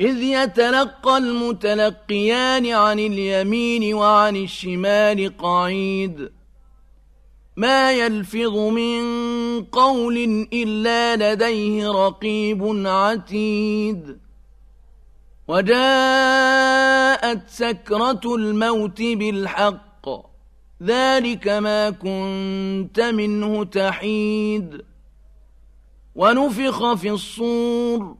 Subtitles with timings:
[0.00, 6.32] إذ يتلقى المتلقيان عن اليمين وعن الشمال قعيد.
[7.56, 9.02] ما يلفظ من
[9.64, 14.18] قول إلا لديه رقيب عتيد.
[15.48, 15.80] وجاءت
[17.48, 20.08] سكرة الموت بالحق
[20.82, 24.84] ذلك ما كنت منه تحيد.
[26.14, 28.19] ونفخ في الصور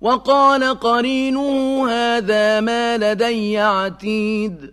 [0.00, 4.72] وقال قرينه هذا ما لدي عتيد.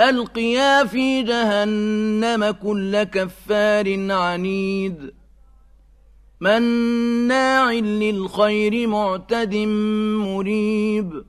[0.00, 5.14] ألقيا في جهنم كل كفار عنيد.
[6.40, 9.54] مناع للخير معتد
[10.24, 11.24] مريب.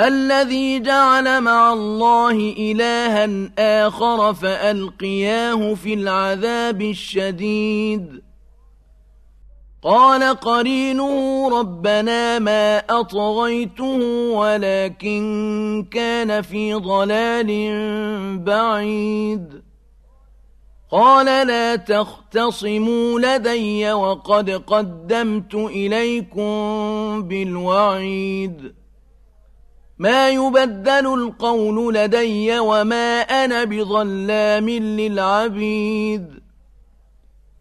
[0.00, 3.50] الذي جعل مع الله إلها
[3.86, 8.27] آخر فألقياه في العذاب الشديد.
[9.82, 14.00] قال قرينه ربنا ما أطغيته
[14.32, 17.48] ولكن كان في ضلال
[18.38, 19.62] بعيد.
[20.90, 26.48] قال لا تختصموا لدي وقد قدمت إليكم
[27.22, 28.74] بالوعيد.
[29.98, 36.37] ما يبدل القول لدي وما أنا بظلام للعبيد.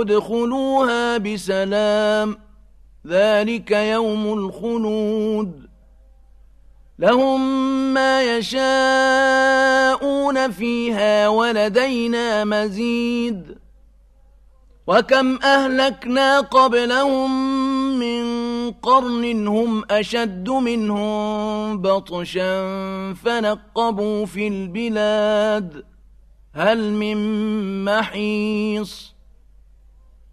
[0.00, 2.36] ادخلوها بسلام.
[3.06, 5.68] ذلك يوم الخلود.
[6.98, 7.40] لهم
[7.94, 8.62] ما يشاءون
[10.50, 13.58] فيها ولدينا مزيد.
[14.86, 17.30] وكم أهلكنا قبلهم
[17.98, 18.22] من
[18.70, 22.62] قرن هم أشد منهم بطشا
[23.14, 25.84] فنقبوا في البلاد.
[26.54, 29.11] هل من محيص؟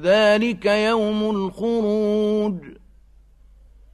[0.00, 2.58] ذلك يوم الخروج.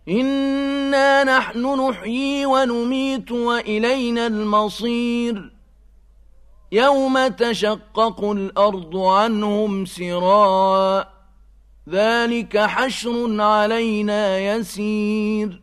[0.09, 5.53] إنا نحن نحيي ونميت وإلينا المصير.
[6.73, 11.13] يوم تشقق الأرض عنهم سراء.
[11.89, 15.63] ذلك حشر علينا يسير.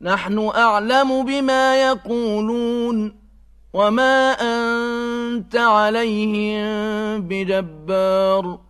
[0.00, 3.20] نحن أعلم بما يقولون.
[3.72, 6.64] وما أنت عليهم
[7.20, 8.69] بجبار.